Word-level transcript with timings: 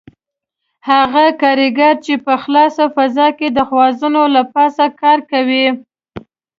هغه 0.89 1.25
کاریګر 1.41 1.95
چې 2.05 2.13
په 2.25 2.33
خلاصه 2.43 2.83
فضا 2.95 3.27
کې 3.37 3.47
د 3.51 3.59
خوازونو 3.69 4.21
له 4.35 4.41
پاسه 4.53 4.85
کار 5.01 5.19
کوي. 5.31 5.65